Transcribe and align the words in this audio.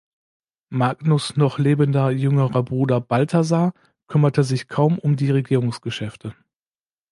Magnus 0.71 1.37
noch 1.37 1.59
lebender 1.59 2.09
jüngerer 2.09 2.63
Bruder 2.63 2.99
Balthasar 2.99 3.71
kümmerte 4.07 4.43
sich 4.43 4.67
kaum 4.67 4.97
um 4.97 5.15
die 5.15 5.29
Regierungsgeschäfte. 5.29 6.33